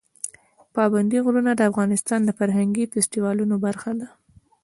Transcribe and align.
پابندي 0.75 1.17
غرونه 1.25 1.51
د 1.55 1.61
افغانستان 1.71 2.19
د 2.25 2.29
فرهنګي 2.39 2.85
فستیوالونو 2.91 3.55
برخه 3.65 3.91
ده. 3.99 4.07